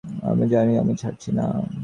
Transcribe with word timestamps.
জানি 0.51 0.73
আমি 0.77 0.93
ছাড়ছি 1.01 1.29
না। 1.31 1.45